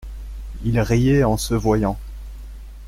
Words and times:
Il 0.63 0.79
riait 0.79 1.23
en 1.23 1.37
se 1.37 1.53
voyant. 1.53 1.95